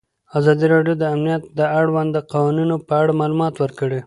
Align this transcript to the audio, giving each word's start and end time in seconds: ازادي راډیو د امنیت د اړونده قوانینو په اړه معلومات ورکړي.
ازادي 0.37 0.65
راډیو 0.73 0.95
د 0.97 1.03
امنیت 1.13 1.43
د 1.59 1.61
اړونده 1.77 2.19
قوانینو 2.33 2.75
په 2.87 2.93
اړه 3.01 3.13
معلومات 3.19 3.55
ورکړي. 3.59 3.99